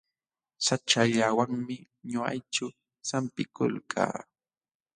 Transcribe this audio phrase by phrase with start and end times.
[0.65, 1.75] Saćhallawanmi
[2.09, 2.65] ñuqayku
[3.07, 4.15] sampikulkaa.